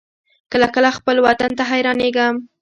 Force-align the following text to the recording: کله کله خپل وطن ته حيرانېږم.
کله 0.51 0.67
کله 0.75 0.89
خپل 0.97 1.15
وطن 1.27 1.51
ته 1.57 1.63
حيرانېږم. 1.71 2.35